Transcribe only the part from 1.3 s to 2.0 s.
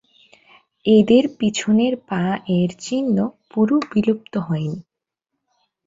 পিছনের